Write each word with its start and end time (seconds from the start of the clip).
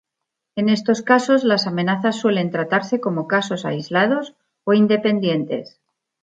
En 0.55 0.69
estos 0.69 1.03
casos, 1.03 1.43
las 1.43 1.67
amenazas 1.67 2.15
suelen 2.15 2.49
tratarse 2.49 2.99
como 2.99 3.27
casos 3.27 3.65
aislados 3.65 4.33
o 4.63 4.73
independientes. 4.73 5.79